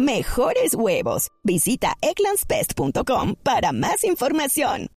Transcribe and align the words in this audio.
mejores 0.00 0.74
huevos. 0.74 1.28
Visita 1.44 1.94
eclanspest.com 2.00 3.34
para 3.42 3.72
más 3.72 4.04
información. 4.04 4.88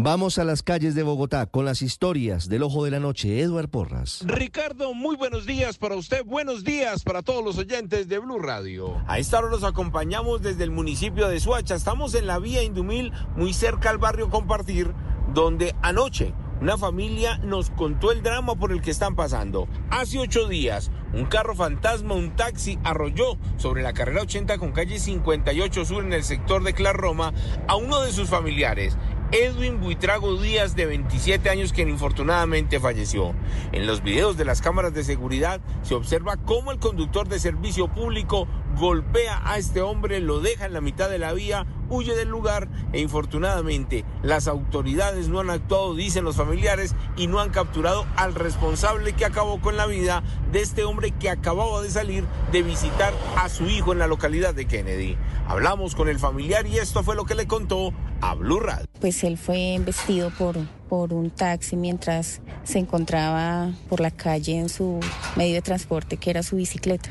Vamos 0.00 0.38
a 0.38 0.44
las 0.44 0.62
calles 0.62 0.94
de 0.94 1.02
Bogotá 1.02 1.46
con 1.46 1.64
las 1.64 1.82
historias 1.82 2.48
del 2.48 2.62
Ojo 2.62 2.84
de 2.84 2.92
la 2.92 3.00
Noche. 3.00 3.40
Eduard 3.40 3.68
Porras. 3.68 4.22
Ricardo, 4.24 4.94
muy 4.94 5.16
buenos 5.16 5.44
días 5.44 5.76
para 5.76 5.96
usted. 5.96 6.24
Buenos 6.24 6.62
días 6.62 7.02
para 7.02 7.22
todos 7.22 7.42
los 7.42 7.58
oyentes 7.58 8.06
de 8.06 8.18
Blue 8.20 8.38
Radio. 8.38 9.02
A 9.08 9.18
esta 9.18 9.38
hora 9.38 9.48
los 9.48 9.64
acompañamos 9.64 10.40
desde 10.40 10.62
el 10.62 10.70
municipio 10.70 11.26
de 11.26 11.40
Suacha. 11.40 11.74
Estamos 11.74 12.14
en 12.14 12.28
la 12.28 12.38
vía 12.38 12.62
Indumil, 12.62 13.12
muy 13.34 13.52
cerca 13.52 13.90
al 13.90 13.98
barrio 13.98 14.30
Compartir, 14.30 14.94
donde 15.34 15.74
anoche 15.82 16.32
una 16.60 16.76
familia 16.76 17.38
nos 17.38 17.70
contó 17.70 18.10
el 18.10 18.22
drama 18.22 18.56
por 18.56 18.72
el 18.72 18.82
que 18.82 18.90
están 18.90 19.14
pasando. 19.14 19.68
Hace 19.90 20.18
ocho 20.18 20.48
días, 20.48 20.90
un 21.12 21.26
carro 21.26 21.54
fantasma, 21.54 22.14
un 22.14 22.36
taxi, 22.36 22.78
arrolló 22.84 23.38
sobre 23.56 23.82
la 23.82 23.92
carrera 23.92 24.22
80 24.22 24.58
con 24.58 24.72
calle 24.72 24.98
58 24.98 25.84
Sur 25.84 26.04
en 26.04 26.12
el 26.12 26.24
sector 26.24 26.62
de 26.62 26.92
Roma 26.92 27.32
a 27.66 27.76
uno 27.76 28.00
de 28.00 28.12
sus 28.12 28.28
familiares. 28.28 28.96
Edwin 29.30 29.78
Buitrago 29.80 30.40
Díaz, 30.40 30.74
de 30.74 30.86
27 30.86 31.50
años, 31.50 31.74
quien 31.74 31.90
infortunadamente 31.90 32.80
falleció. 32.80 33.34
En 33.72 33.86
los 33.86 34.02
videos 34.02 34.38
de 34.38 34.46
las 34.46 34.62
cámaras 34.62 34.94
de 34.94 35.04
seguridad 35.04 35.60
se 35.82 35.94
observa 35.94 36.36
cómo 36.36 36.72
el 36.72 36.78
conductor 36.78 37.28
de 37.28 37.38
servicio 37.38 37.88
público 37.88 38.48
golpea 38.78 39.42
a 39.44 39.58
este 39.58 39.82
hombre, 39.82 40.20
lo 40.20 40.40
deja 40.40 40.64
en 40.64 40.72
la 40.72 40.80
mitad 40.80 41.10
de 41.10 41.18
la 41.18 41.34
vía, 41.34 41.66
huye 41.90 42.14
del 42.14 42.28
lugar 42.28 42.68
e 42.92 43.00
infortunadamente 43.00 44.04
las 44.22 44.48
autoridades 44.48 45.28
no 45.28 45.40
han 45.40 45.50
actuado, 45.50 45.94
dicen 45.94 46.24
los 46.24 46.36
familiares, 46.36 46.94
y 47.16 47.26
no 47.26 47.40
han 47.40 47.50
capturado 47.50 48.06
al 48.16 48.34
responsable 48.34 49.12
que 49.12 49.24
acabó 49.24 49.60
con 49.60 49.76
la 49.76 49.86
vida 49.86 50.22
de 50.52 50.60
este 50.60 50.84
hombre 50.84 51.10
que 51.12 51.30
acababa 51.30 51.82
de 51.82 51.90
salir 51.90 52.24
de 52.52 52.62
visitar 52.62 53.12
a 53.36 53.48
su 53.48 53.66
hijo 53.66 53.92
en 53.92 53.98
la 53.98 54.06
localidad 54.06 54.54
de 54.54 54.66
Kennedy. 54.66 55.16
Hablamos 55.46 55.94
con 55.94 56.08
el 56.08 56.18
familiar 56.18 56.66
y 56.66 56.78
esto 56.78 57.02
fue 57.02 57.14
lo 57.14 57.24
que 57.24 57.34
le 57.34 57.46
contó 57.46 57.92
a 58.20 58.34
Blue 58.34 58.60
Radio. 58.60 58.86
Pues 59.00 59.22
él 59.24 59.38
fue 59.38 59.74
embestido 59.74 60.30
por, 60.30 60.56
por 60.88 61.12
un 61.12 61.30
taxi 61.30 61.76
mientras 61.76 62.40
se 62.64 62.78
encontraba 62.78 63.72
por 63.88 64.00
la 64.00 64.10
calle 64.10 64.58
en 64.58 64.68
su 64.68 65.00
medio 65.36 65.54
de 65.54 65.62
transporte, 65.62 66.16
que 66.16 66.30
era 66.30 66.42
su 66.42 66.56
bicicleta. 66.56 67.10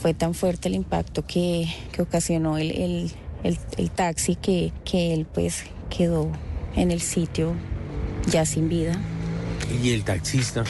Fue 0.00 0.14
tan 0.14 0.34
fuerte 0.34 0.68
el 0.68 0.74
impacto 0.74 1.26
que, 1.26 1.68
ocasionó 1.98 2.58
el, 2.58 3.12
taxi 3.94 4.36
que, 4.36 4.72
que 4.84 5.12
él 5.12 5.26
pues 5.32 5.64
quedó 5.88 6.30
en 6.76 6.90
el 6.90 7.00
sitio 7.00 7.54
ya 8.26 8.46
sin 8.46 8.68
vida. 8.68 9.00
¿Y 9.82 9.90
el 9.90 10.04
taxista? 10.04 10.64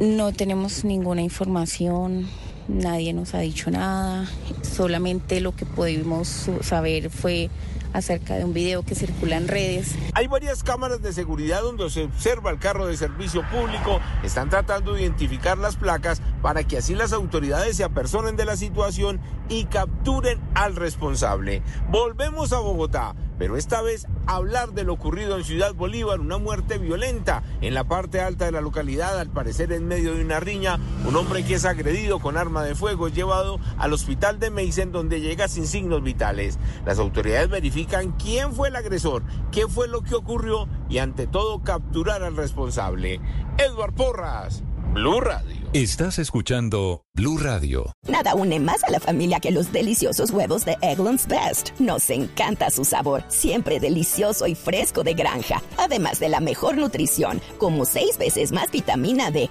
No 0.00 0.32
tenemos 0.32 0.84
ninguna 0.84 1.22
información, 1.22 2.26
nadie 2.68 3.12
nos 3.12 3.34
ha 3.34 3.40
dicho 3.40 3.70
nada, 3.70 4.28
solamente 4.62 5.40
lo 5.40 5.54
que 5.54 5.66
pudimos 5.66 6.50
saber 6.62 7.10
fue 7.10 7.50
acerca 7.94 8.34
de 8.34 8.44
un 8.44 8.52
video 8.52 8.82
que 8.82 8.94
circula 8.94 9.36
en 9.36 9.48
redes. 9.48 9.94
Hay 10.12 10.26
varias 10.26 10.62
cámaras 10.62 11.00
de 11.00 11.14
seguridad 11.14 11.62
donde 11.62 11.88
se 11.88 12.04
observa 12.04 12.50
el 12.50 12.58
carro 12.58 12.86
de 12.86 12.96
servicio 12.96 13.42
público. 13.50 14.00
Están 14.22 14.50
tratando 14.50 14.92
de 14.92 15.02
identificar 15.02 15.56
las 15.56 15.76
placas 15.76 16.20
para 16.42 16.64
que 16.64 16.76
así 16.76 16.94
las 16.94 17.12
autoridades 17.12 17.76
se 17.76 17.84
apersonen 17.84 18.36
de 18.36 18.44
la 18.44 18.56
situación 18.56 19.20
y 19.48 19.64
capturen 19.66 20.40
al 20.54 20.76
responsable. 20.76 21.62
Volvemos 21.88 22.52
a 22.52 22.58
Bogotá 22.58 23.14
pero 23.38 23.56
esta 23.56 23.82
vez 23.82 24.06
hablar 24.26 24.72
de 24.72 24.84
lo 24.84 24.92
ocurrido 24.92 25.36
en 25.36 25.44
Ciudad 25.44 25.74
Bolívar, 25.74 26.20
una 26.20 26.38
muerte 26.38 26.78
violenta 26.78 27.42
en 27.60 27.74
la 27.74 27.84
parte 27.84 28.20
alta 28.20 28.44
de 28.44 28.52
la 28.52 28.60
localidad, 28.60 29.18
al 29.18 29.30
parecer 29.30 29.72
en 29.72 29.86
medio 29.88 30.14
de 30.14 30.24
una 30.24 30.40
riña, 30.40 30.78
un 31.06 31.16
hombre 31.16 31.44
que 31.44 31.54
es 31.54 31.64
agredido 31.64 32.20
con 32.20 32.36
arma 32.36 32.62
de 32.62 32.74
fuego 32.74 33.08
llevado 33.08 33.58
al 33.76 33.92
hospital 33.92 34.38
de 34.38 34.50
Meisen 34.50 34.92
donde 34.92 35.20
llega 35.20 35.48
sin 35.48 35.66
signos 35.66 36.02
vitales. 36.02 36.58
Las 36.86 36.98
autoridades 36.98 37.48
verifican 37.48 37.83
quién 37.86 38.52
fue 38.52 38.68
el 38.68 38.76
agresor, 38.76 39.22
qué 39.50 39.66
fue 39.68 39.88
lo 39.88 40.02
que 40.02 40.14
ocurrió 40.14 40.68
y 40.88 40.98
ante 40.98 41.26
todo 41.26 41.62
capturar 41.62 42.22
al 42.22 42.36
responsable. 42.36 43.20
Edward 43.58 43.94
Porras, 43.94 44.62
Blue 44.92 45.20
Radio. 45.20 45.64
Estás 45.72 46.20
escuchando 46.20 47.04
Blue 47.14 47.36
Radio. 47.36 47.92
Nada 48.06 48.36
une 48.36 48.60
más 48.60 48.84
a 48.84 48.90
la 48.90 49.00
familia 49.00 49.40
que 49.40 49.50
los 49.50 49.72
deliciosos 49.72 50.30
huevos 50.30 50.64
de 50.64 50.76
Eggland's 50.82 51.26
Best. 51.26 51.70
Nos 51.80 52.08
encanta 52.10 52.70
su 52.70 52.84
sabor, 52.84 53.24
siempre 53.26 53.80
delicioso 53.80 54.46
y 54.46 54.54
fresco 54.54 55.02
de 55.02 55.14
granja. 55.14 55.60
Además 55.78 56.20
de 56.20 56.28
la 56.28 56.38
mejor 56.38 56.76
nutrición, 56.76 57.40
como 57.58 57.86
6 57.86 58.18
veces 58.18 58.52
más 58.52 58.70
vitamina 58.70 59.32
D, 59.32 59.50